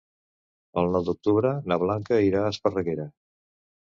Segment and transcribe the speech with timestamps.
[0.81, 3.07] El nou d'octubre na Blanca irà a Esparreguera.